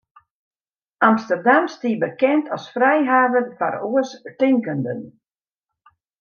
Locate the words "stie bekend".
1.73-2.45